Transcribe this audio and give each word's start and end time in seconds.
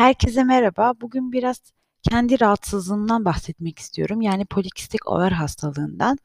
Herkese 0.00 0.44
merhaba. 0.44 0.94
Bugün 1.00 1.32
biraz 1.32 1.72
kendi 2.10 2.40
rahatsızlığımdan 2.40 3.24
bahsetmek 3.24 3.78
istiyorum. 3.78 4.22
Yani 4.22 4.44
polikistik 4.44 5.08
over 5.08 5.30
hastalığından. 5.30 6.18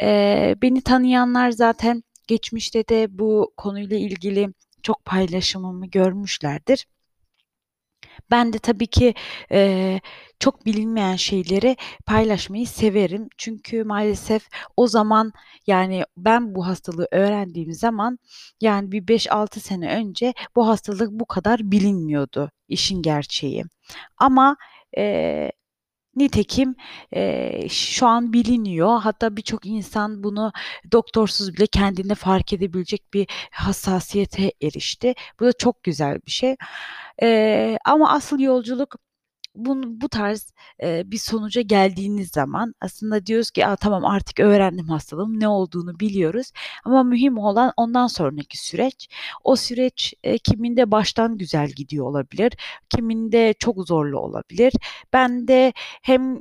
Eee, 0.00 0.56
beni 0.62 0.82
tanıyanlar 0.82 1.50
zaten 1.50 2.02
geçmişte 2.26 2.88
de 2.88 3.18
bu 3.18 3.52
konuyla 3.56 3.96
ilgili 3.96 4.48
çok 4.82 5.04
paylaşımımı 5.04 5.86
görmüşlerdir. 5.86 6.86
Ben 8.30 8.52
de 8.52 8.58
tabii 8.58 8.86
ki, 8.86 9.14
eee, 9.50 10.00
çok 10.40 10.66
bilinmeyen 10.66 11.16
şeyleri 11.16 11.76
paylaşmayı 12.06 12.66
severim. 12.66 13.28
Çünkü 13.38 13.84
maalesef 13.84 14.48
o 14.76 14.86
zaman, 14.88 15.32
yani, 15.66 16.04
ben 16.16 16.54
bu 16.54 16.66
hastalığı 16.66 17.08
öğrendiğim 17.12 17.72
zaman, 17.72 18.18
yani, 18.60 18.92
bir 18.92 19.08
5-6 19.08 19.60
sene 19.60 19.96
önce 19.96 20.34
bu 20.56 20.68
hastalık 20.68 21.10
bu 21.12 21.26
kadar 21.26 21.60
bilinmiyordu 21.70 22.50
işin 22.68 23.02
gerçeği. 23.02 23.64
Ama, 24.18 24.56
eee, 24.96 25.52
nitekim, 26.16 26.74
eee, 27.16 27.66
şu 27.70 28.06
an 28.06 28.32
biliniyor. 28.32 29.00
Hatta 29.00 29.36
birçok 29.36 29.66
insan 29.66 30.22
bunu 30.24 30.52
doktorsuz 30.92 31.54
bile 31.56 31.66
kendinde 31.66 32.14
fark 32.14 32.52
edebilecek 32.52 33.14
bir 33.14 33.26
hassasiyete 33.52 34.52
erişti. 34.62 35.14
Bu 35.40 35.44
da 35.46 35.52
çok 35.52 35.82
güzel 35.82 36.20
bir 36.26 36.30
şey. 36.30 36.56
Eee, 37.22 37.78
ama 37.84 38.12
asıl 38.12 38.38
yolculuk 38.40 38.96
bun 39.54 40.00
bu 40.00 40.08
tarz, 40.08 40.52
eee, 40.82 41.02
bir 41.06 41.18
sonuca 41.18 41.60
geldiğiniz 41.62 42.28
zaman 42.30 42.74
aslında 42.80 43.26
diyoruz 43.26 43.50
ki, 43.50 43.66
"A, 43.66 43.76
tamam 43.76 44.04
artık 44.04 44.40
öğrendim 44.40 44.88
hastalığın 44.88 45.40
ne 45.40 45.48
olduğunu 45.48 46.00
biliyoruz." 46.00 46.52
Ama 46.84 47.02
mühim 47.02 47.38
olan 47.38 47.72
ondan 47.76 48.06
sonraki 48.06 48.58
süreç. 48.68 49.08
O 49.44 49.56
süreç, 49.56 50.14
eee, 50.24 50.38
kiminde 50.38 50.90
baştan 50.90 51.38
güzel 51.38 51.68
gidiyor 51.70 52.06
olabilir, 52.06 52.52
kiminde 52.90 53.54
çok 53.58 53.88
zorlu 53.88 54.18
olabilir. 54.20 54.72
Bende 55.12 55.72
hem 56.02 56.40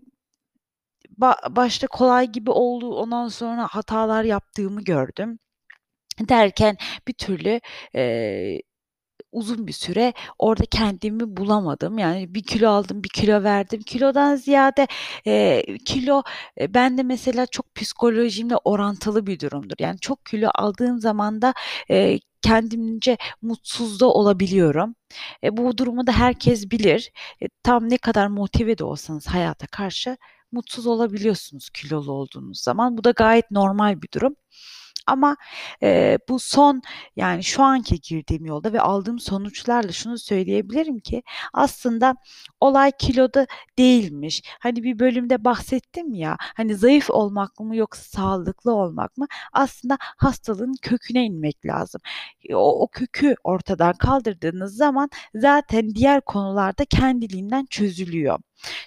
ba 1.17 1.35
başta 1.49 1.87
kolay 1.87 2.27
gibi 2.31 2.51
oldu, 2.51 2.95
ondan 2.95 3.27
sonra 3.27 3.67
hatalar 3.71 4.23
yaptığımı 4.23 4.81
gördüm. 4.83 5.39
Derken 6.29 6.77
bir 7.07 7.13
türlü, 7.13 7.61
eee, 7.95 8.61
uzun 9.31 9.67
bir 9.67 9.71
süre 9.73 10.13
orada 10.39 10.63
kendimi 10.71 11.37
bulamadım. 11.37 11.97
Yani 11.97 12.35
bir 12.35 12.43
kilo 12.43 12.69
aldım, 12.69 13.03
bir 13.03 13.09
kilo 13.09 13.43
verdim. 13.43 13.81
Kilodan 13.81 14.35
ziyade, 14.35 14.87
eee, 15.25 15.77
kilo, 15.85 16.23
eee, 16.59 16.73
bende 16.73 17.03
mesela 17.03 17.45
çok 17.47 17.75
psikolojimle 17.75 18.55
orantılı 18.63 19.27
bir 19.27 19.39
durumdur. 19.39 19.75
Yani 19.79 19.99
çok 19.99 20.25
kilo 20.25 20.49
aldığım 20.55 20.99
zaman 20.99 21.41
da, 21.41 21.53
eee, 21.89 22.19
kendimce 22.41 23.17
mutsuz 23.41 23.99
da 23.99 24.07
olabiliyorum. 24.07 24.95
E, 25.43 25.57
bu 25.57 25.77
durumu 25.77 26.07
da 26.07 26.11
herkes 26.11 26.71
bilir. 26.71 27.11
E, 27.43 27.45
tam 27.63 27.89
ne 27.89 27.97
kadar 27.97 28.27
motive 28.27 28.77
de 28.77 28.83
olsanız 28.83 29.27
hayata 29.27 29.67
karşı 29.67 30.17
mutsuz 30.51 30.87
olabiliyorsunuz 30.87 31.69
kilolu 31.69 32.11
olduğunuz 32.11 32.59
zaman. 32.61 32.97
Bu 32.97 33.03
da 33.03 33.11
gayet 33.11 33.51
normal 33.51 34.01
bir 34.01 34.09
durum. 34.13 34.35
Ama, 35.09 35.37
eee, 35.81 36.17
bu 36.29 36.39
son, 36.39 36.81
yani, 37.15 37.43
şu 37.43 37.63
anki 37.63 38.01
girdiğim 38.01 38.45
yolda 38.45 38.73
ve 38.73 38.81
aldığım 38.81 39.19
sonuçlarla 39.19 39.91
şunu 39.91 40.17
söyleyebilirim 40.19 40.99
ki 40.99 41.23
aslında 41.53 42.15
olay 42.61 42.91
kiloda 42.99 43.47
değilmiş. 43.79 44.41
Hani, 44.59 44.83
bir 44.83 44.99
bölümde 44.99 45.43
bahsettim 45.45 46.13
ya, 46.13 46.37
hani, 46.39 46.75
zayıf 46.75 47.09
olmak 47.09 47.59
mı 47.59 47.75
yoksa 47.75 48.03
sağlıklı 48.03 48.73
olmak 48.73 49.17
mı? 49.17 49.27
Aslında 49.53 49.97
hastalığın 50.01 50.73
köküne 50.81 51.25
inmek 51.25 51.65
lazım. 51.65 52.01
O 52.53 52.81
o 52.83 52.87
kökü 52.87 53.35
ortadan 53.43 53.93
kaldırdığınız 53.93 54.75
zaman 54.75 55.09
zaten 55.35 55.95
diğer 55.95 56.21
konular 56.21 56.77
da 56.77 56.85
kendiliğinden 56.85 57.65
çözülüyor. 57.69 58.39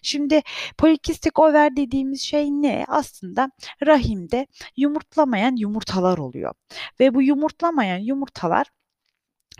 Şimdi 0.02 0.42
polikistik 0.78 1.38
over 1.38 1.76
dediğimiz 1.76 2.20
şey 2.20 2.50
ne? 2.50 2.84
Aslında 2.88 3.50
rahimde 3.86 4.46
yumurtlamayan 4.76 5.56
yumurtalar 5.56 6.18
oluyor 6.18 6.54
ve 7.00 7.14
bu 7.14 7.22
yumurtlamayan 7.22 7.98
yumurtalar, 7.98 8.66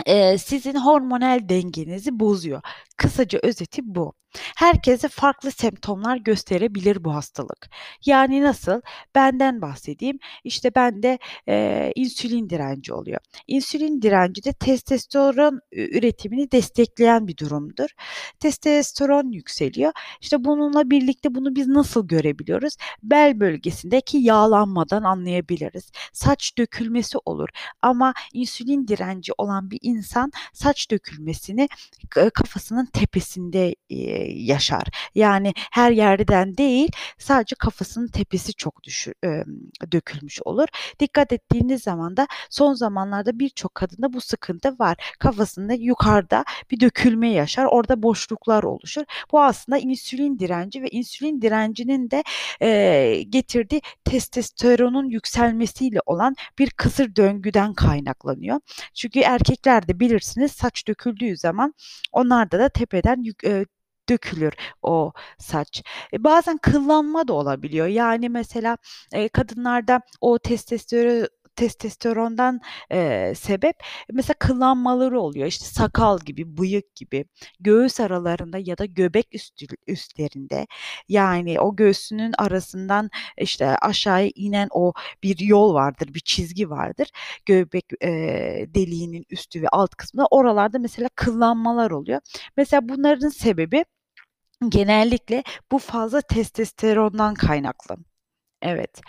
eee, 0.07 0.39
sizin 0.39 0.75
hormonal 0.75 1.49
dengenizi 1.49 2.21
bozuyor. 2.21 2.61
Kısaca 2.97 3.39
özeti 3.43 3.83
bu. 3.85 4.13
Herkese 4.57 5.09
farklı 5.09 5.51
semptomlar 5.51 6.17
gösterebilir 6.17 7.05
bu 7.05 7.15
hastalık. 7.15 7.71
Yani 8.07 8.43
nasıl? 8.43 8.81
Benden 9.15 9.63
bahsedeyim. 9.63 10.19
İşte 10.45 10.75
bende, 10.75 11.19
eee, 11.49 11.93
insülin 11.97 12.51
direnci 12.51 12.95
oluyor. 12.95 13.19
İnsülin 13.47 14.03
direnci 14.03 14.45
de 14.45 14.53
testosteron 14.53 15.61
üretimini 15.73 16.53
destekleyen 16.53 17.27
bir 17.29 17.37
durumdur. 17.37 17.89
Testosteron 18.41 19.33
yükseliyor. 19.33 19.93
İşte 20.21 20.45
bununla 20.45 20.91
birlikte 20.91 21.35
bunu 21.35 21.57
biz 21.57 21.67
nasıl 21.69 22.09
görebiliyoruz? 22.09 22.77
Bel 23.03 23.41
bölgesindeki 23.41 24.19
yağlanmadan 24.19 25.03
anlayabiliriz. 25.03 25.91
Saç 26.13 26.59
dökülmesi 26.59 27.19
olur 27.25 27.49
ama 27.83 28.15
insülin 28.33 28.89
direnci 28.89 29.33
olan 29.39 29.71
bir 29.71 29.79
insan 29.97 30.33
saç 30.53 30.91
dökülmesini 30.91 31.69
kafasının 32.35 32.87
tepesinde, 32.87 33.75
yaşar. 34.29 34.85
Yani 35.15 35.53
her 35.73 35.91
yerden 35.91 36.57
değil, 36.57 36.89
sadece 37.19 37.57
kafasının 37.57 38.09
tepesi 38.09 38.55
çok 38.55 38.83
düşü 38.83 39.15
emm, 39.23 39.45
dökülmüş 39.93 40.43
olur. 40.43 40.69
Dikkat 41.01 41.33
ettiğiniz 41.33 41.83
zaman 41.83 42.17
da 42.17 42.27
son 42.51 42.75
zamanlarda 42.75 43.39
birçok 43.39 43.75
kadında 43.75 44.13
bu 44.13 44.21
sıkıntı 44.21 44.79
var. 44.79 44.97
Kafasında 45.19 45.73
yukarıda 45.73 46.45
bir 46.71 46.81
dökülme 46.81 47.31
yaşar, 47.31 47.65
orada 47.65 48.03
boşluklar 48.03 48.63
oluşur. 48.63 49.03
Bu 49.33 49.43
aslında 49.43 49.79
insülin 49.79 50.39
direnci 50.39 50.83
ve 50.83 50.89
insülin 50.89 51.43
direncinin 51.43 52.11
de, 52.11 52.23
getirdiği 53.23 53.81
testosteronun 54.05 55.09
yükselmesiyle 55.09 55.99
olan 56.07 56.35
bir 56.59 56.71
kısır 56.71 57.17
döngüden 57.17 57.75
kaynaklanıyor. 57.75 58.61
Çünkü 58.95 59.21
erkeklerde 59.73 60.01
bilirsiniz 60.01 60.53
saç 60.53 60.89
döküldüğü 60.89 61.37
zaman 61.37 61.75
onlarda 62.13 62.59
da 62.59 62.69
tepeden 62.69 63.23
yük 63.23 63.45
eee, 63.45 63.67
dökülür 64.09 64.53
o 64.83 65.13
saç. 65.39 65.83
E, 66.15 66.25
bazen 66.25 66.59
kıllanma 66.59 67.29
da 67.29 67.33
olabiliyor. 67.33 67.87
Yani 67.87 68.29
mesela, 68.29 68.77
eee, 69.15 69.29
kadınlarda 69.29 70.01
o 70.21 70.39
testostero 70.39 71.27
testosterondan, 71.57 72.61
eee, 72.91 73.33
sebep 73.37 73.77
mesela 74.13 74.35
kıllanmaları 74.39 75.21
oluyor. 75.21 75.47
İşte 75.47 75.65
sakal 75.67 76.19
gibi, 76.21 76.57
bıyık 76.59 76.95
gibi, 76.97 77.25
göğüs 77.61 78.01
aralarında 78.01 78.59
ya 78.59 78.79
da 78.79 78.85
göbek 78.85 79.27
üstü 79.35 79.67
üstlerinde, 79.87 80.67
yani 81.09 81.61
o 81.61 81.77
göğsünün 81.77 82.33
arasından, 82.39 83.11
işte, 83.39 83.67
aşağıya 83.83 84.31
inen 84.35 84.69
o 84.71 84.93
bir 85.23 85.39
yol 85.39 85.75
vardır, 85.75 86.15
bir 86.15 86.21
çizgi 86.21 86.71
vardır. 86.71 87.09
Göbek, 87.47 87.85
eee, 88.03 88.67
deliğinin 88.75 89.25
üstü 89.31 89.63
ve 89.63 89.69
alt 89.69 89.95
kısmında. 89.95 90.27
Oralarda 90.31 90.79
mesela 90.79 91.09
kıllanmalar 91.17 91.91
oluyor. 91.91 92.21
Mesela 92.57 92.89
bunların 92.89 93.29
sebebi 93.29 93.85
genellikle 94.69 95.43
bu 95.73 95.79
fazla 95.79 96.21
testosterondan 96.21 97.35
kaynaklı. 97.35 97.97
Evet. 98.63 99.01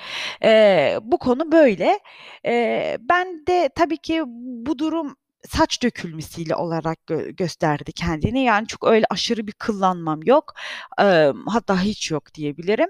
Eee, 0.44 1.00
bu 1.03 1.18
konu 1.19 1.52
böyle. 1.52 2.00
Eee, 2.46 2.97
bende 3.02 3.69
tabii 3.75 3.97
ki 3.97 4.24
bu 4.28 4.80
durum 4.80 5.16
saç 5.50 5.84
dökülmesiyle 5.84 6.56
olarak 6.56 7.08
gö 7.08 7.30
gösterdi 7.31 7.92
kendini. 7.94 8.44
Yani 8.44 8.68
çok 8.68 8.88
öyle 8.88 9.06
aşırı 9.09 9.48
bir 9.48 9.52
kıllanmam 9.52 10.20
yok. 10.24 10.54
Emm, 11.00 11.46
hatta 11.48 11.81
hiç 11.81 12.12
yok 12.12 12.34
diyebilirim. 12.34 12.90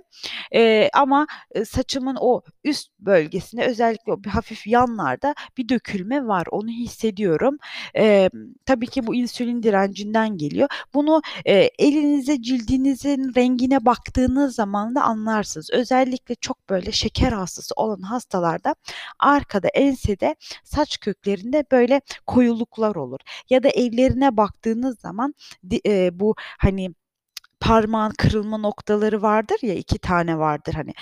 Eee, 0.51 0.89
ama, 0.93 1.27
saçımın 1.65 2.17
o 2.19 2.41
üst 2.63 2.91
bölgesinde 2.99 3.65
özellikle 3.65 4.11
o 4.13 4.23
bir 4.23 4.29
hafif 4.29 4.67
yanlarda 4.67 5.35
bir 5.57 5.69
dökülme 5.69 6.27
var. 6.27 6.47
Onu 6.51 6.69
hissediyorum. 6.69 7.57
Emm, 7.93 8.29
tabii 8.65 8.87
ki 8.87 9.07
bu 9.07 9.15
insülin 9.15 9.63
direncinden 9.63 10.37
geliyor. 10.37 10.69
Bunu, 10.93 11.21
eee, 11.45 11.71
elinize, 11.79 12.41
cildinizin 12.41 13.31
rengine 13.35 13.85
baktığınız 13.85 14.55
zaman 14.55 14.95
da 14.95 15.01
anlarsınız. 15.03 15.69
Özellikle 15.73 16.35
çok 16.35 16.69
böyle 16.69 16.91
şeker 16.91 17.31
hastası 17.31 17.73
olan 17.75 18.01
hastalarda 18.01 18.75
arkada 19.19 19.67
ensede 19.67 20.35
saç 20.63 20.99
köklerinde 20.99 21.63
böyle 21.71 22.01
koyuluklar 22.45 22.95
olur 22.95 23.19
ya 23.49 23.63
da 23.63 23.69
ellerine 23.69 24.37
baktığınız 24.37 24.99
zaman 24.99 25.33
eee, 25.85 26.09
bu, 26.13 26.35
hani, 26.59 26.89
parmağın 27.59 28.11
kırılma 28.19 28.57
noktaları 28.57 29.21
vardır 29.21 29.57
ya, 29.61 29.73
2 29.75 29.99
tane 29.99 30.39
vardır, 30.39 30.73
hani, 30.73 30.93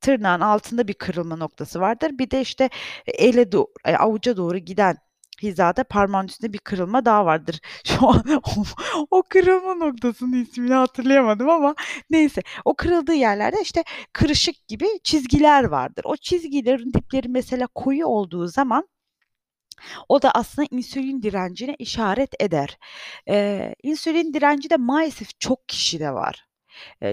tırnağın 0.00 0.40
altında 0.40 0.88
bir 0.88 0.94
kırılma 0.94 1.36
noktası 1.36 1.80
vardır. 1.80 2.12
Bir 2.18 2.30
de, 2.30 2.40
işte, 2.40 2.70
ele 3.06 3.52
doğ 3.52 3.66
eee, 3.86 3.96
avuca 3.96 4.36
doğru 4.36 4.58
giden 4.58 4.96
hizada 5.42 5.84
parmağın 5.84 6.26
üstünde 6.26 6.52
bir 6.52 6.58
kırılma 6.58 7.04
daha 7.04 7.26
vardır. 7.26 7.60
Şu 7.84 8.08
an 8.08 8.24
o 8.44 8.64
o 9.10 9.22
kırılma 9.30 9.74
noktasının 9.74 10.42
ismini 10.42 10.74
hatırlayamadım 10.74 11.48
ama 11.50 11.74
neyse. 12.10 12.42
O 12.64 12.74
kırıldığı 12.76 13.14
yerlerde, 13.14 13.56
işte, 13.62 13.84
kırışık 14.12 14.68
gibi 14.68 14.86
çizgiler 15.04 15.64
vardır. 15.64 16.02
O 16.06 16.16
çizgilerin 16.16 16.92
dipleri 16.94 17.28
mesela 17.28 17.66
koyu 17.74 18.06
olduğu 18.06 18.46
zaman 18.48 18.88
O 20.08 20.22
da 20.22 20.30
aslında 20.30 20.68
insülin 20.70 21.22
direncine 21.22 21.76
işaret 21.78 22.30
eder. 22.42 22.78
Eee, 23.28 23.74
insülin 23.82 24.34
direnci 24.34 24.70
de 24.70 24.76
maalesef 24.76 25.40
çok 25.40 25.68
kişide 25.68 26.10
var. 26.12 26.44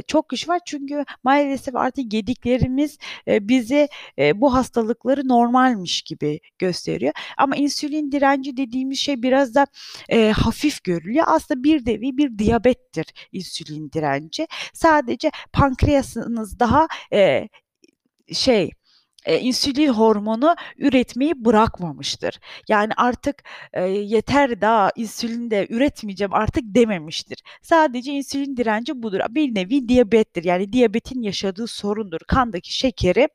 Çok 0.08 0.30
kişi 0.30 0.48
var 0.48 0.60
çünkü 0.66 1.06
maalesef 1.24 1.76
artık 1.76 2.14
yediklerimiz, 2.14 2.98
bize, 3.28 3.88
bu 4.36 4.54
hastalıkları 4.54 5.28
normalmiş 5.28 6.02
gibi 6.02 6.40
gösteriyor. 6.60 7.14
Ama 7.38 7.56
insülin 7.56 8.12
direnci 8.12 8.58
dediğimiz 8.58 9.00
şey 9.00 9.24
biraz 9.24 9.56
da, 9.56 9.68
hafif 10.34 10.84
görülüyor. 10.84 11.26
Aslında 11.28 11.64
bir 11.64 11.86
nevi 11.86 12.18
bir 12.18 12.38
diyabettir 12.38 13.06
insülin 13.32 13.92
direnci. 13.92 14.48
Sadece 14.74 15.32
pankreasınız 15.54 16.60
daha, 16.60 16.88
şey, 18.34 18.72
eee, 19.28 19.40
insülin 19.42 19.88
hormonu 19.90 20.56
üretmeyi 20.78 21.46
bırakmamıştır. 21.46 22.40
Yani 22.70 22.92
artık, 22.98 23.44
eee, 23.76 23.82
yeter 23.84 24.62
daha 24.62 24.92
insülin 24.96 25.52
de 25.52 25.68
üretmeyeceğim 25.70 26.34
artık 26.34 26.64
dememiştir. 26.66 27.44
Sadece 27.62 28.12
insülin 28.12 28.58
direnci 28.58 29.04
budur. 29.04 29.20
Bir 29.30 29.56
nevi 29.56 29.88
diyabettir. 29.90 30.44
Yani 30.44 30.74
diyabetin 30.74 31.22
yaşadığı 31.22 31.68
sorundur. 31.68 32.20
Kandaki 32.28 32.74
şekeri 32.78 33.28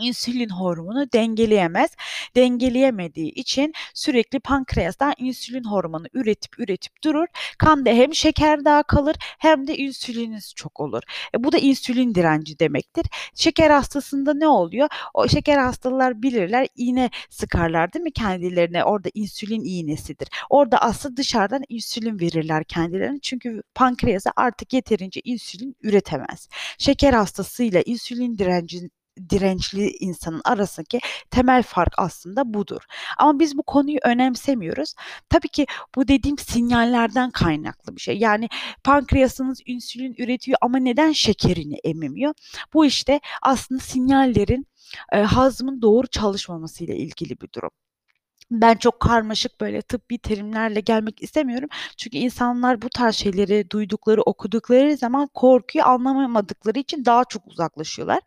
insülin 0.00 0.48
hormonu 0.48 1.12
dengeleyemez. 1.12 1.90
Dengeleyemediği 2.36 3.30
için 3.30 3.72
sürekli 3.94 4.40
pankreastan 4.40 5.14
insülin 5.18 5.64
hormonu 5.64 6.06
üretip 6.14 6.58
üretip 6.60 7.04
durur. 7.04 7.26
Kanda 7.58 7.90
hem 7.90 8.14
şeker 8.14 8.64
daha 8.64 8.82
kalır 8.82 9.16
hem 9.38 9.66
de 9.66 9.76
insüliniz 9.76 10.54
çok 10.54 10.80
olur. 10.80 11.02
E, 11.34 11.44
bu 11.44 11.52
da 11.52 11.58
insülin 11.58 12.14
direnci 12.14 12.58
demektir. 12.58 13.06
Şeker 13.34 13.70
hastasında 13.70 14.34
ne 14.34 14.48
oluyor? 14.48 14.88
O 15.14 15.28
şeker 15.28 15.58
hastalılar 15.58 16.22
bilirler 16.22 16.68
iğne 16.76 17.10
sıkarlar 17.30 17.92
değil 17.92 18.02
mi 18.02 18.12
kendilerine? 18.12 18.84
Orada 18.84 19.08
insülin 19.14 19.64
iğnesidir. 19.64 20.28
Orada 20.50 20.78
aslında 20.78 21.16
dışarıdan 21.16 21.62
insülin 21.68 22.20
verirler 22.20 22.64
kendilerine. 22.64 23.18
Çünkü 23.22 23.62
pankreasa 23.74 24.32
artık 24.36 24.72
yeterince 24.72 25.20
insülin 25.24 25.76
üretemez. 25.82 26.48
Şeker 26.78 27.12
hastasıyla 27.12 27.82
insülin 27.86 28.38
direnci 28.38 28.90
dirençli 29.30 29.90
insanın 29.90 30.40
arasındaki 30.44 31.00
temel 31.30 31.62
fark 31.62 31.94
aslında 31.98 32.54
budur. 32.54 32.80
Ama 33.18 33.40
biz 33.40 33.58
bu 33.58 33.62
konuyu 33.62 33.98
önemsemiyoruz. 34.04 34.94
Tabii 35.28 35.48
ki 35.48 35.66
bu 35.96 36.08
dediğim 36.08 36.38
sinyallerden 36.38 37.30
kaynaklı 37.30 37.96
bir 37.96 38.00
şey. 38.00 38.18
Yani 38.18 38.48
pankreasınız 38.84 39.60
insülin 39.66 40.14
üretiyor 40.18 40.58
ama 40.60 40.78
neden 40.78 41.12
şekerini 41.12 41.74
emmiyor? 41.84 42.34
Bu 42.74 42.86
işte 42.86 43.20
aslında 43.42 43.80
sinyallerin 43.80 44.66
e, 45.12 45.18
hazmın 45.18 45.82
doğru 45.82 46.06
çalışmamasıyla 46.06 46.94
ilgili 46.94 47.40
bir 47.40 47.48
durum. 47.54 47.70
Ben 48.50 48.74
çok 48.74 49.00
karmaşık 49.00 49.60
böyle 49.60 49.82
tıbbi 49.82 50.18
terimlerle 50.18 50.80
gelmek 50.80 51.22
istemiyorum. 51.22 51.68
Çünkü 51.96 52.18
insanlar 52.18 52.82
bu 52.82 52.88
tarz 52.88 53.14
şeyleri 53.16 53.70
duydukları, 53.70 54.22
okudukları 54.22 54.96
zaman 54.96 55.28
korkuyu 55.34 55.84
anlamadıkları 55.84 56.78
için 56.78 57.04
daha 57.04 57.24
çok 57.24 57.46
uzaklaşıyorlar. 57.46 58.20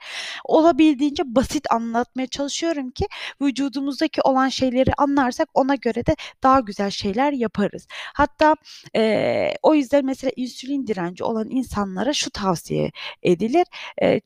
Olabildiğince 0.45 1.23
basit 1.35 1.71
anlatmaya 1.71 2.27
çalışıyorum 2.27 2.91
ki 2.91 3.05
vücudumuzdaki 3.41 4.21
olan 4.21 4.49
şeyleri 4.49 4.91
anlarsak 4.97 5.49
ona 5.53 5.75
göre 5.75 6.05
de 6.05 6.15
daha 6.43 6.59
güzel 6.59 6.89
şeyler 6.91 7.31
yaparız. 7.31 7.87
Hatta 8.15 8.55
eee, 8.95 9.55
o 9.63 9.75
yüzden 9.75 10.05
mesela 10.05 10.31
insülin 10.35 10.87
direnci 10.87 11.23
olan 11.23 11.49
insanlara 11.49 12.13
şu 12.13 12.29
tavsiye 12.31 12.91
edilir. 13.23 13.65
Çok 14.01 14.21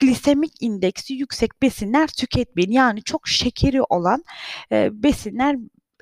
glisemik 0.00 0.52
indeksi 0.60 1.14
yüksek 1.14 1.62
besinler 1.62 2.06
tüketmeyin. 2.06 2.70
Yani 2.70 3.02
çok 3.02 3.28
şekeri 3.28 3.82
olan 3.82 4.24
e, 4.72 5.02
besinler 5.02 5.56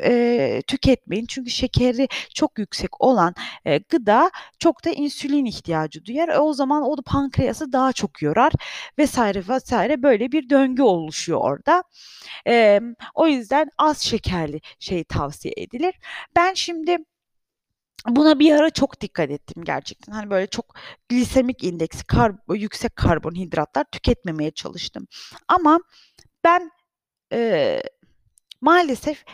e, 0.05 0.63
tüketmeyin. 0.67 1.27
Çünkü 1.27 1.51
şekeri 1.51 2.09
çok 2.35 2.59
yüksek 2.59 3.01
olan 3.01 3.35
e, 3.65 3.79
gıda 3.79 4.31
çok 4.59 4.85
da 4.85 4.91
insülin 4.91 5.45
ihtiyacı 5.45 6.05
duyar. 6.05 6.29
E, 6.29 6.39
o 6.39 6.53
zaman 6.53 6.83
o 6.83 6.99
da 6.99 7.03
pankreası 7.03 7.73
daha 7.73 7.93
çok 7.93 8.23
yorar 8.23 8.53
vesaire 8.99 9.43
vesaire 9.49 10.03
böyle 10.03 10.33
bir 10.33 10.51
döngü 10.51 10.83
oluşuyor 10.83 11.41
orada. 11.41 11.85
E, 12.47 12.81
o 13.15 13.27
yüzden 13.27 13.71
az 13.79 13.99
şekerli 13.99 14.61
şey 14.79 15.05
tavsiye 15.05 15.55
edilir. 15.57 15.95
Ben 16.37 16.55
şimdi 16.55 16.99
Buna 18.09 18.39
bir 18.39 18.53
ara 18.53 18.71
çok 18.71 19.01
dikkat 19.01 19.31
ettim 19.31 19.65
gerçekten. 19.65 20.13
Hani 20.13 20.31
böyle 20.31 20.47
çok 20.47 20.75
glisemik 21.09 21.65
indeksi, 21.65 22.05
kar 22.07 22.33
yüksek 22.55 22.97
karbonhidratlar 22.97 23.85
tüketmemeye 23.93 24.51
çalıştım. 24.51 25.07
Ama 25.49 25.81
ben 26.45 26.71
eee, 27.33 27.83
maalesef 28.61 29.25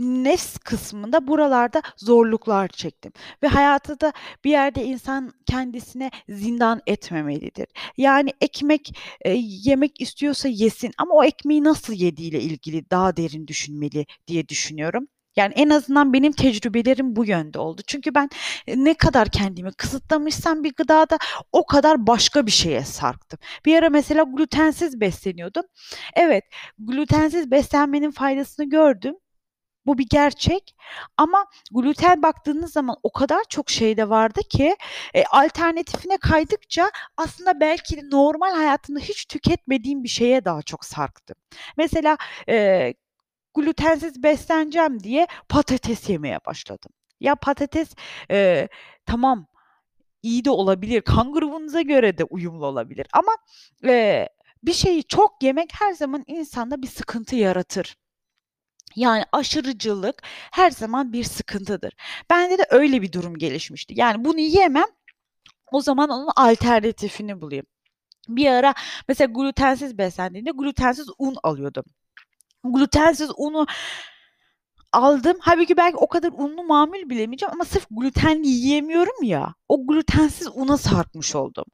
nefs 0.00 0.58
kısmında 0.58 1.26
buralarda 1.28 1.82
zorluklar 1.96 2.68
çektim 2.68 3.12
ve 3.42 3.48
hayatta 3.48 4.00
da 4.00 4.12
bir 4.44 4.50
yerde 4.50 4.84
insan 4.84 5.32
kendisine 5.46 6.10
zindan 6.28 6.82
etmemelidir. 6.86 7.66
Yani 7.96 8.32
ekmek 8.40 8.98
e, 9.22 9.30
yemek 9.38 10.00
istiyorsa 10.00 10.48
yesin 10.48 10.92
ama 10.98 11.14
o 11.14 11.24
ekmeği 11.24 11.64
nasıl 11.64 11.92
yediğiyle 11.94 12.40
ilgili 12.42 12.90
daha 12.90 13.16
derin 13.16 13.46
düşünmeli 13.46 14.06
diye 14.28 14.48
düşünüyorum. 14.48 15.08
Yani 15.36 15.52
en 15.56 15.70
azından 15.70 16.12
benim 16.12 16.32
tecrübelerim 16.32 17.16
bu 17.16 17.24
yönde 17.24 17.58
oldu. 17.58 17.82
Çünkü 17.86 18.14
ben 18.14 18.30
e, 18.66 18.84
ne 18.84 18.94
kadar 18.94 19.28
kendimi 19.28 19.72
kısıtlamışsam 19.72 20.64
bir 20.64 20.74
gıdada 20.74 21.18
o 21.52 21.66
kadar 21.66 22.06
başka 22.06 22.46
bir 22.46 22.50
şeye 22.50 22.84
sarktım. 22.84 23.38
Bir 23.66 23.76
ara 23.76 23.90
mesela 23.90 24.22
glutensiz 24.22 25.00
besleniyordum. 25.00 25.64
Evet, 26.16 26.44
glutensiz 26.78 27.50
beslenmenin 27.50 28.10
faydasını 28.10 28.70
gördüm. 28.70 29.14
Bu 29.86 29.98
bir 29.98 30.06
gerçek 30.10 30.76
ama 31.16 31.46
gluten 31.72 32.22
baktığınız 32.22 32.72
zaman 32.72 32.96
o 33.02 33.12
kadar 33.12 33.44
çok 33.48 33.70
şey 33.70 33.96
de 33.96 34.08
vardı 34.08 34.40
ki 34.50 34.76
e, 35.14 35.24
alternatifine 35.24 36.16
kaydıkça 36.16 36.90
aslında 37.16 37.60
belki 37.60 38.10
normal 38.10 38.54
hayatımda 38.54 39.00
hiç 39.00 39.26
tüketmediğim 39.26 40.04
bir 40.04 40.08
şeye 40.08 40.44
daha 40.44 40.62
çok 40.62 40.84
sarktım. 40.84 41.36
Mesela 41.76 42.16
e, 42.48 42.94
glutensiz 43.54 44.22
besleneceğim 44.22 45.02
diye 45.02 45.26
patates 45.48 46.10
yemeye 46.10 46.38
başladım. 46.46 46.92
Ya 47.20 47.34
patates 47.34 47.94
e, 48.30 48.68
tamam 49.06 49.46
iyi 50.22 50.44
de 50.44 50.50
olabilir. 50.50 51.02
Kan 51.02 51.32
grubunuza 51.32 51.82
göre 51.82 52.18
de 52.18 52.24
uyumlu 52.24 52.66
olabilir. 52.66 53.06
Ama 53.12 53.32
e, 53.84 54.28
bir 54.62 54.72
şeyi 54.72 55.04
çok 55.04 55.42
yemek 55.42 55.70
her 55.80 55.92
zaman 55.92 56.24
insanda 56.26 56.82
bir 56.82 56.86
sıkıntı 56.86 57.36
yaratır. 57.36 57.96
Yani 58.96 59.24
aşırıcılık 59.32 60.22
her 60.52 60.70
zaman 60.70 61.12
bir 61.12 61.24
sıkıntıdır. 61.24 61.92
Bende 62.30 62.58
de 62.58 62.66
öyle 62.70 63.02
bir 63.02 63.12
durum 63.12 63.38
gelişmişti. 63.38 63.94
Yani 63.96 64.24
bunu 64.24 64.40
yemem, 64.40 64.84
o 65.72 65.80
zaman 65.80 66.10
onun 66.10 66.30
alternatifini 66.36 67.40
bulayım. 67.40 67.66
Bir 68.28 68.46
ara 68.46 68.74
mesela 69.08 69.32
glutensiz 69.32 69.98
beslendiğinde 69.98 70.50
glutensiz 70.50 71.06
un 71.18 71.36
alıyordum. 71.42 71.84
Glutensiz 72.64 73.30
unu 73.36 73.66
aldım. 74.92 75.36
Halbuki 75.40 75.76
belki 75.76 75.96
o 75.96 76.08
kadar 76.08 76.32
unlu 76.32 76.64
mamul 76.64 77.10
bilemeyeceğim 77.10 77.52
ama 77.52 77.64
sırf 77.64 77.86
glutenli 77.90 78.48
yiyemiyorum 78.48 79.22
ya. 79.22 79.54
O 79.68 79.86
glutensiz 79.86 80.48
una 80.54 80.76
sarkmış 80.76 81.34
oldum. 81.34 81.64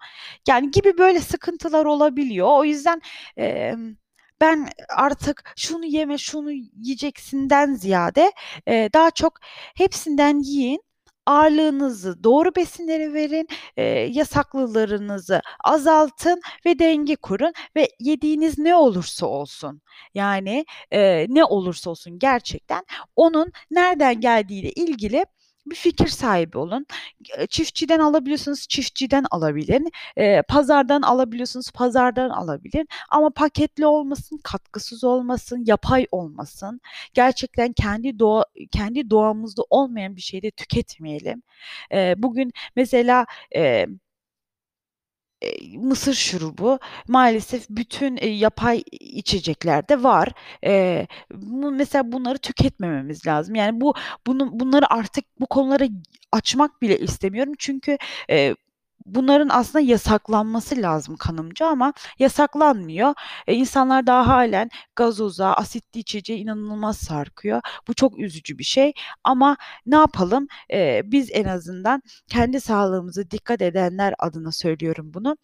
Yani 0.49 0.71
gibi 0.71 0.99
böyle 0.99 1.21
sıkıntılar 1.21 1.85
olabiliyor. 1.85 2.49
O 2.51 2.65
yüzden 2.65 3.01
e, 3.39 3.75
ben 4.41 4.69
artık 4.97 5.53
şunu 5.57 5.85
yeme, 5.87 6.19
şunu 6.19 6.53
yiyeceksinden 6.53 7.75
ziyade 7.75 8.33
e, 8.69 8.91
daha 8.95 9.11
çok 9.11 9.39
hepsinden 9.77 10.39
yiyin 10.39 10.83
ağırlığınızı 11.31 12.25
doğru 12.25 12.55
besinlere 12.57 13.13
verin, 13.15 13.49
e, 13.77 13.83
yasaklılarınızı 13.85 15.41
azaltın 15.65 16.41
ve 16.67 16.79
denge 16.79 17.17
kurun 17.17 17.53
ve 17.77 17.89
yediğiniz 18.01 18.59
ne 18.59 18.75
olursa 18.77 19.27
olsun 19.27 19.81
yani 20.15 20.65
e, 20.91 21.27
ne 21.29 21.45
olursa 21.45 21.91
olsun 21.91 22.19
gerçekten 22.19 22.85
onun 23.17 23.53
nereden 23.71 24.21
geldiğiyle 24.21 24.71
ilgili 24.71 25.27
bir 25.71 25.75
fikir 25.75 26.07
sahibi 26.07 26.59
olun. 26.59 26.87
Çiftçiden 27.49 27.99
alabiliyorsunuz, 27.99 28.69
çiftçiden 28.69 29.25
alabilin. 29.31 29.91
E, 30.17 30.43
pazardan 30.43 31.03
alabiliyorsunuz, 31.03 31.71
pazardan 31.71 32.31
alabilin. 32.31 32.89
Ama 33.11 33.31
paketli 33.31 33.87
olmasın, 33.87 34.41
katkısız 34.45 35.05
olmasın, 35.05 35.65
yapay 35.67 36.07
olmasın. 36.13 36.81
Gerçekten 37.15 37.73
kendi 37.73 38.19
doğa 38.19 38.45
kendi 38.73 39.11
doğamızda 39.11 39.63
olmayan 39.71 40.17
bir 40.17 40.21
şeyi 40.21 40.43
de 40.43 40.51
tüketmeyelim. 40.51 41.43
E, 41.93 42.15
bugün 42.19 42.53
mesela 42.77 43.27
e, 43.57 43.87
mısır 45.77 46.15
şurubu 46.15 46.79
maalesef 47.09 47.67
bütün 47.71 48.17
yapay 48.27 48.83
içeceklerde 48.91 50.03
var. 50.03 50.29
Mesela 51.73 52.13
bunları 52.13 52.39
tüketmememiz 52.39 53.27
lazım. 53.27 53.55
Yani 53.55 53.81
bu 53.81 53.95
bunu 54.27 54.61
bunları 54.61 54.93
artık 54.93 55.25
bu 55.41 55.47
konulara 55.47 55.85
açmak 56.33 56.83
bile 56.83 56.99
istemiyorum. 56.99 57.53
Çünkü 57.59 57.99
bunların 59.07 59.49
aslında 59.49 59.81
yasaklanması 59.85 60.83
lazım 60.83 61.17
kanımca 61.17 61.67
ama 61.67 61.93
yasaklanmıyor. 62.19 63.15
E, 63.47 63.55
insanlar 63.55 64.07
daha 64.07 64.27
halen 64.27 64.71
gazoza, 64.97 65.53
asitli 65.53 66.01
içeceğe 66.01 66.39
inanılmaz 66.39 66.97
sarkıyor. 66.97 67.61
Bu 67.89 67.95
çok 67.95 68.19
üzücü 68.19 68.59
bir 68.59 68.65
şey 68.65 68.93
ama 69.25 69.57
ne 69.87 69.97
yapalım? 69.97 70.47
E, 70.73 71.03
biz 71.05 71.29
en 71.33 71.45
azından 71.45 72.03
kendi 72.29 72.61
sağlığımızı 72.61 73.31
dikkat 73.31 73.63
edenler 73.63 74.15
adına 74.19 74.53
söylüyorum 74.53 75.15
bunu 75.15 75.37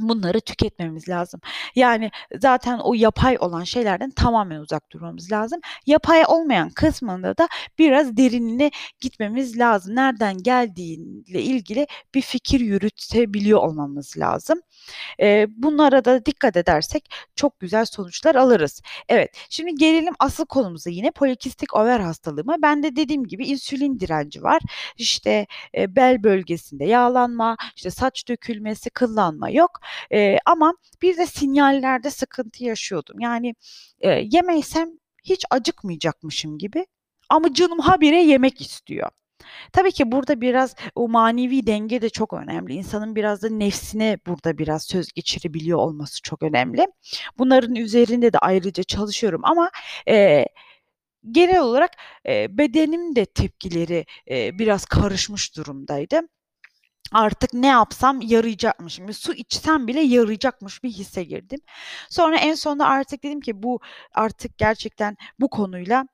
bunları 0.00 0.40
tüketmemiz 0.40 1.08
lazım. 1.08 1.40
Yani 1.74 2.10
zaten 2.40 2.78
o 2.78 2.94
yapay 2.94 3.36
olan 3.40 3.64
şeylerden 3.64 4.10
tamamen 4.10 4.60
uzak 4.60 4.90
durmamız 4.92 5.32
lazım. 5.32 5.60
Yapay 5.86 6.22
olmayan 6.28 6.70
kısmında 6.70 7.36
da 7.38 7.48
biraz 7.78 8.16
derinine 8.16 8.70
gitmemiz 9.00 9.58
lazım. 9.58 9.96
Nereden 9.96 10.42
geldiğiyle 10.42 11.42
ilgili 11.42 11.86
bir 12.14 12.22
fikir 12.22 12.60
yürütebiliyor 12.60 13.60
olmamız 13.60 14.18
lazım. 14.18 14.60
E, 15.20 15.46
bunlara 15.48 16.04
da 16.04 16.26
dikkat 16.26 16.56
edersek 16.56 17.08
çok 17.36 17.60
güzel 17.60 17.84
sonuçlar 17.84 18.34
alırız. 18.34 18.82
Evet, 19.08 19.30
şimdi 19.50 19.74
gelelim 19.74 20.14
asıl 20.18 20.46
konumuza 20.46 20.90
yine 20.90 21.10
polikistik 21.10 21.76
over 21.76 22.00
hastalığıma. 22.00 22.56
Ben 22.62 22.82
de 22.82 22.96
dediğim 22.96 23.24
gibi 23.24 23.46
insülin 23.46 24.00
direnci 24.00 24.42
var. 24.42 24.62
İşte 24.96 25.46
e, 25.76 25.96
bel 25.96 26.22
bölgesinde 26.22 26.84
yağlanma, 26.84 27.56
işte 27.76 27.90
saç 27.90 28.28
dökülmesi, 28.28 28.90
kıllanma 28.90 29.50
yok. 29.50 29.80
E, 30.12 30.38
ama 30.46 30.74
bir 31.02 31.16
de 31.16 31.26
sinyallerde 31.26 32.10
sıkıntı 32.10 32.64
yaşıyordum. 32.64 33.20
Yani 33.20 33.54
e, 34.00 34.10
yemeysem 34.10 34.90
hiç 35.24 35.44
acıkmayacakmışım 35.50 36.58
gibi 36.58 36.86
ama 37.28 37.54
canım 37.54 37.78
habire 37.78 38.22
yemek 38.22 38.60
istiyor. 38.60 39.10
Tabii 39.72 39.92
ki 39.92 40.12
burada 40.12 40.40
biraz 40.40 40.74
o 40.94 41.08
manevi 41.08 41.66
denge 41.66 42.02
de 42.02 42.08
çok 42.08 42.32
önemli. 42.32 42.74
İnsanın 42.74 43.16
biraz 43.16 43.42
da 43.42 43.48
nefsine 43.48 44.18
burada 44.26 44.58
biraz 44.58 44.84
söz 44.84 45.12
geçirebiliyor 45.12 45.78
olması 45.78 46.22
çok 46.22 46.42
önemli. 46.42 46.86
Bunların 47.38 47.74
üzerinde 47.74 48.32
de 48.32 48.38
ayrıca 48.38 48.82
çalışıyorum 48.82 49.40
ama 49.44 49.70
e, 50.08 50.46
genel 51.30 51.60
olarak 51.60 51.90
e, 52.28 52.58
bedenim 52.58 53.16
de 53.16 53.24
tepkileri 53.26 54.06
e, 54.30 54.58
biraz 54.58 54.84
karışmış 54.84 55.56
durumdaydı 55.56 56.20
artık 57.12 57.54
ne 57.54 57.66
yapsam 57.66 58.20
yarayacakmışım. 58.20 59.12
Su 59.12 59.34
içsem 59.34 59.86
bile 59.86 60.00
yarayacakmış 60.00 60.82
bir 60.82 60.90
hisse 60.90 61.24
girdim. 61.24 61.60
Sonra 62.10 62.36
en 62.38 62.54
sonunda 62.54 62.86
artık 62.86 63.22
dedim 63.24 63.40
ki 63.40 63.62
bu 63.62 63.80
artık 64.14 64.58
gerçekten 64.58 65.16
bu 65.40 65.50
konuyla 65.50 66.06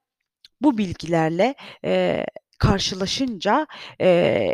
bu 0.60 0.78
bilgilerle 0.78 1.54
e, 1.84 2.24
karşılaşınca 2.58 3.66
e, 4.00 4.48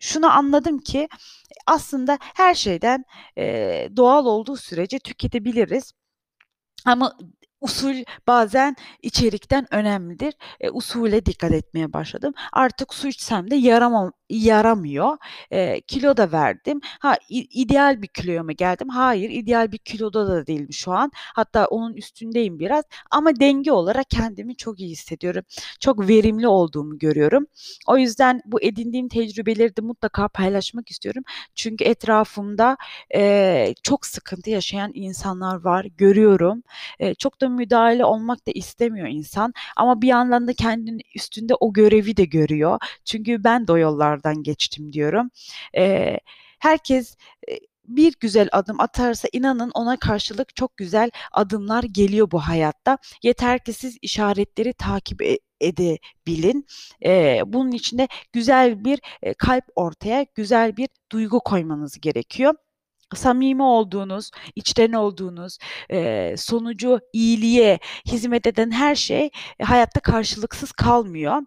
şunu 0.00 0.32
anladım 0.32 0.78
ki 0.78 1.08
aslında 1.66 2.18
her 2.20 2.54
şeyden 2.54 3.04
e, 3.38 3.88
doğal 3.96 4.26
olduğu 4.26 4.56
sürece 4.56 4.98
tüketebiliriz. 4.98 5.92
Ama 6.84 7.18
usul 7.60 8.04
bazen 8.26 8.76
içerikten 9.02 9.74
önemlidir. 9.74 10.34
E, 10.60 10.70
usule 10.70 11.26
dikkat 11.26 11.52
etmeye 11.52 11.92
başladım. 11.92 12.34
Artık 12.52 12.94
su 12.94 13.08
içsem 13.08 13.50
de 13.50 13.56
yaramam, 13.56 14.12
yaramıyor. 14.30 15.16
E, 15.50 15.80
kilo 15.80 16.16
da 16.16 16.32
verdim. 16.32 16.80
Ha 17.00 17.16
ideal 17.30 18.02
bir 18.02 18.06
kiloya 18.08 18.42
mı 18.42 18.52
geldim? 18.52 18.88
Hayır, 18.88 19.30
ideal 19.30 19.72
bir 19.72 19.78
kiloda 19.78 20.28
da 20.28 20.46
değilim 20.46 20.72
şu 20.72 20.92
an. 20.92 21.10
Hatta 21.14 21.66
onun 21.66 21.94
üstündeyim 21.94 22.58
biraz. 22.58 22.84
Ama 23.10 23.40
denge 23.40 23.72
olarak 23.72 24.10
kendimi 24.10 24.56
çok 24.56 24.80
iyi 24.80 24.90
hissediyorum. 24.90 25.44
Çok 25.80 26.08
verimli 26.08 26.48
olduğumu 26.48 26.98
görüyorum. 26.98 27.46
O 27.86 27.98
yüzden 27.98 28.40
bu 28.44 28.62
edindiğim 28.62 29.08
tecrübeleri 29.08 29.76
de 29.76 29.80
mutlaka 29.80 30.28
paylaşmak 30.28 30.90
istiyorum. 30.90 31.22
Çünkü 31.54 31.84
etrafımda 31.84 32.76
e, 33.14 33.74
çok 33.82 34.06
sıkıntı 34.06 34.50
yaşayan 34.50 34.90
insanlar 34.94 35.54
var. 35.64 35.86
Görüyorum. 35.98 36.62
E, 36.98 37.14
çok 37.14 37.40
da 37.40 37.48
müdahale 37.48 38.04
olmak 38.04 38.46
da 38.46 38.50
istemiyor 38.54 39.08
insan. 39.08 39.54
Ama 39.76 40.02
bir 40.02 40.08
yandan 40.08 40.48
da 40.48 40.52
kendinin 40.52 41.00
üstünde 41.14 41.54
o 41.54 41.72
görevi 41.72 42.16
de 42.16 42.24
görüyor. 42.24 42.78
Çünkü 43.04 43.44
ben 43.44 43.66
de 43.66 43.72
o 43.72 43.76
yollardan 44.14 44.42
geçtim 44.42 44.92
diyorum. 44.92 45.30
E, 45.76 46.18
herkes 46.58 47.16
bir 47.88 48.14
güzel 48.20 48.48
adım 48.52 48.80
atarsa 48.80 49.28
inanın 49.32 49.70
ona 49.74 49.96
karşılık 49.96 50.56
çok 50.56 50.76
güzel 50.76 51.10
adımlar 51.32 51.84
geliyor 51.84 52.30
bu 52.30 52.38
hayatta. 52.40 52.98
Yeter 53.22 53.64
ki 53.64 53.72
siz 53.72 53.98
işaretleri 54.02 54.72
takip 54.72 55.22
e, 55.22 55.38
edebilin. 55.60 56.66
Ee, 57.04 57.40
bunun 57.46 57.72
içinde 57.72 58.08
güzel 58.32 58.84
bir 58.84 59.00
e, 59.22 59.34
kalp 59.34 59.64
ortaya, 59.76 60.26
güzel 60.34 60.76
bir 60.76 60.88
duygu 61.12 61.40
koymanız 61.40 62.00
gerekiyor 62.00 62.54
samimi 63.14 63.62
olduğunuz, 63.62 64.30
içten 64.56 64.92
olduğunuz, 64.92 65.58
e, 65.90 66.34
sonucu 66.38 67.00
iyiliğe 67.12 67.78
hizmet 68.06 68.46
eden 68.46 68.70
her 68.70 68.94
şey 68.94 69.30
hayatta 69.62 70.00
karşılıksız 70.00 70.72
kalmıyor. 70.72 71.42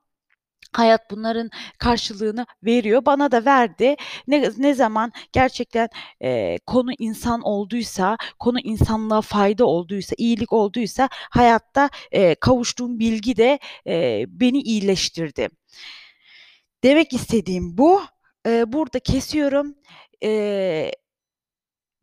Hayat 0.74 1.12
bunların 1.12 1.50
karşılığını 1.80 2.46
veriyor. 2.64 3.06
Bana 3.06 3.32
da 3.32 3.46
verdi. 3.46 3.96
Ne, 4.28 4.50
ne 4.58 4.74
zaman 4.74 5.12
gerçekten 5.32 5.90
e, 6.24 6.58
konu 6.66 6.92
insan 7.00 7.42
olduysa, 7.42 8.18
konu 8.40 8.60
insanlığa 8.60 9.22
fayda 9.22 9.66
olduysa, 9.66 10.16
iyilik 10.18 10.54
olduysa 10.54 11.10
hayatta 11.12 11.90
e, 12.12 12.36
kavuştuğum 12.36 13.00
bilgi 13.00 13.38
de 13.38 13.60
e, 13.88 14.26
beni 14.28 14.62
iyileştirdi. 14.62 15.50
Demek 16.84 17.14
istediğim 17.14 17.78
bu. 17.78 18.02
E, 18.48 18.74
burada 18.74 19.00
kesiyorum. 19.00 19.76
E, 20.24 20.92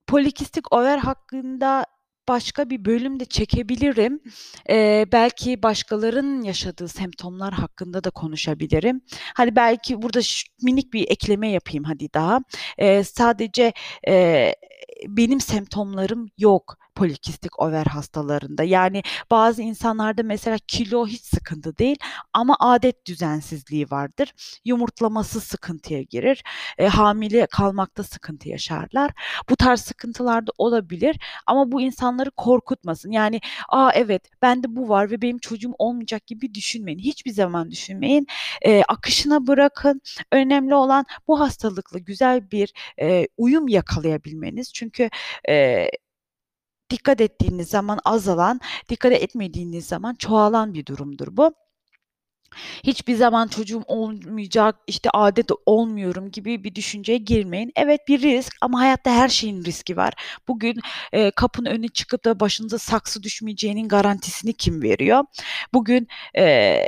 polikistik 0.06 0.73
over 0.73 0.99
hakkında 0.99 1.87
başka 2.28 2.71
bir 2.71 2.85
bölüm 2.85 3.21
de 3.21 3.25
çekebilirim. 3.25 4.21
Eee, 4.69 5.07
belki 5.12 5.62
başkalarının 5.62 6.43
yaşadığı 6.43 6.88
semptomlar 6.88 7.52
hakkında 7.54 8.04
da 8.04 8.11
konuşabilirim. 8.11 9.00
Hani 9.35 9.57
belki 9.57 10.02
burada 10.02 10.21
minik 10.62 10.93
bir 10.93 11.09
ekleme 11.11 11.50
yapayım 11.50 11.85
hadi 11.85 12.09
daha. 12.14 12.40
Eee, 12.78 13.04
sadece, 13.04 13.73
eee, 14.07 14.54
benim 15.09 15.40
semptomlarım 15.40 16.26
yok 16.38 16.76
polikistik 16.95 17.61
over 17.61 17.85
hastalarında. 17.85 18.63
Yani 18.63 19.03
bazı 19.31 19.63
insanlarda 19.63 20.23
mesela 20.23 20.57
kilo 20.69 21.07
hiç 21.07 21.23
sıkıntı 21.23 21.79
değil 21.79 21.97
ama 22.33 22.57
adet 22.61 23.07
düzensizliği 23.07 23.87
vardır. 23.91 24.35
Yumurtlaması 24.65 25.41
sıkıntıya 25.41 26.03
girir. 26.03 26.45
E, 26.79 26.87
hamile 26.87 27.47
kalmakta 27.47 28.03
sıkıntı 28.03 28.49
yaşarlar. 28.49 29.11
Bu 29.51 29.57
tarz 29.57 29.81
sıkıntılar 29.81 30.47
da 30.47 30.51
olabilir 30.59 31.17
ama 31.47 31.73
bu 31.73 31.81
insanları 31.81 32.31
korkutmasın. 32.31 33.11
Yani 33.11 33.41
aa 33.69 33.91
evet 33.95 34.23
bende 34.43 34.77
bu 34.77 34.89
var 34.89 35.11
ve 35.11 35.23
benim 35.23 35.39
çocuğum 35.39 35.75
olmayacak 35.79 36.27
gibi 36.27 36.55
düşünmeyin. 36.55 36.99
Hiçbir 36.99 37.31
zaman 37.33 37.71
düşünmeyin. 37.71 38.27
E, 38.63 38.83
akışına 38.89 39.47
bırakın. 39.47 40.01
Önemli 40.33 40.75
olan 40.75 41.05
bu 41.29 41.41
hastalıkla 41.41 41.99
güzel 41.99 42.51
bir 42.51 42.73
e, 43.01 43.27
uyum 43.37 43.69
yakalayabilmeniz. 43.69 44.73
Çünkü 44.73 45.11
e, 45.49 45.87
dikkat 46.95 47.21
ettiğiniz 47.21 47.69
zaman 47.69 47.99
azalan, 48.05 48.61
dikkat 48.89 49.13
etmediğiniz 49.13 49.87
zaman 49.87 50.15
çoğalan 50.15 50.75
bir 50.75 50.87
durumdur 50.87 51.29
bu. 51.31 51.55
Hiçbir 52.85 53.15
zaman 53.15 53.49
çocuğum 53.49 53.83
olmayacak, 53.87 54.77
işte 54.87 55.11
adet 55.15 55.51
olmuyorum 55.67 56.31
gibi 56.31 56.65
bir 56.65 56.75
düşünceye 56.75 57.19
girmeyin. 57.19 57.73
Evet 57.77 58.01
bir 58.09 58.23
risk 58.23 58.57
ama 58.61 58.81
hayatta 58.81 59.11
her 59.11 59.29
şeyin 59.29 59.65
riski 59.65 59.97
var. 59.97 60.13
Bugün 60.49 60.75
e, 61.13 61.31
kapının 61.31 61.71
önüne 61.71 61.89
çıkıp 61.89 62.25
da 62.25 62.41
başınıza 62.41 62.79
saksı 62.79 63.23
düşmeyeceğinin 63.23 63.89
garantisini 63.89 64.53
kim 64.53 64.83
veriyor? 64.83 65.25
Bugün 65.75 66.09
e, 66.39 66.79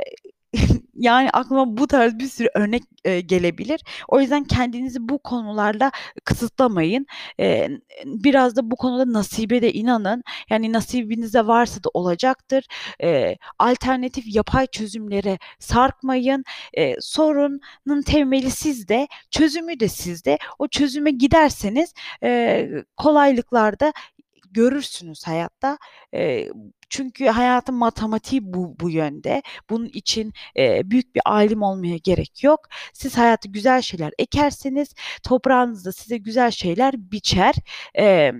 yani 0.97 1.29
aklıma 1.29 1.77
bu 1.77 1.87
tarz 1.87 2.19
bir 2.19 2.27
sürü 2.27 2.49
örnek 2.55 2.83
e, 3.05 3.21
gelebilir. 3.21 3.81
O 4.07 4.21
yüzden 4.21 4.43
kendinizi 4.43 5.09
bu 5.09 5.19
konularla 5.19 5.91
kısıtlamayın. 6.25 7.05
E, 7.39 7.69
biraz 8.05 8.55
da 8.55 8.71
bu 8.71 8.75
konuda 8.75 9.13
nasibe 9.13 9.61
de 9.61 9.73
inanın. 9.73 10.23
Yani 10.49 10.73
nasibinizde 10.73 11.47
varsa 11.47 11.83
da 11.83 11.89
olacaktır. 11.93 12.65
E, 13.03 13.35
alternatif 13.59 14.35
yapay 14.35 14.67
çözümlere 14.67 15.37
sarkmayın. 15.59 16.43
E, 16.73 16.95
sorunun 17.01 18.01
temeli 18.05 18.51
sizde, 18.51 19.07
çözümü 19.31 19.79
de 19.79 19.87
sizde. 19.87 20.37
O 20.59 20.67
çözüme 20.67 21.11
giderseniz 21.11 21.93
e, 22.23 22.69
kolaylıklarda 22.97 23.93
görürsünüz 24.51 25.27
hayatta. 25.27 25.77
E, 26.13 26.49
çünkü 26.89 27.25
hayatın 27.27 27.75
matematiği 27.75 28.41
bu, 28.53 28.79
bu 28.79 28.89
yönde. 28.89 29.41
Bunun 29.69 29.85
için 29.85 30.33
e, 30.57 30.91
büyük 30.91 31.15
bir 31.15 31.21
alim 31.25 31.61
olmaya 31.61 31.97
gerek 31.97 32.43
yok. 32.43 32.59
Siz 32.93 33.17
hayatı 33.17 33.47
güzel 33.49 33.81
şeyler 33.81 34.13
ekerseniz 34.19 34.93
toprağınızda 35.23 35.91
size 35.91 36.17
güzel 36.17 36.51
şeyler 36.51 36.93
biçer. 37.11 37.55
E, 37.99 38.31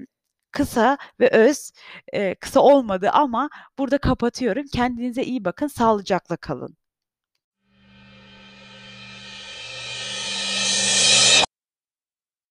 kısa 0.51 0.98
ve 1.20 1.30
öz, 1.30 1.72
e, 2.13 2.36
kısa 2.36 2.60
olmadı 2.60 3.10
ama 3.13 3.50
burada 3.77 3.98
kapatıyorum. 3.98 4.66
Kendinize 4.74 5.24
iyi 5.24 5.46
bakın, 5.46 5.68
sağlıcakla 5.68 6.38
kalın. 6.38 6.77